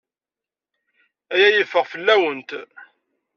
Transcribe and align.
Aya 1.33 1.49
yeffeɣ 1.51 1.85
fell-awent. 1.91 2.49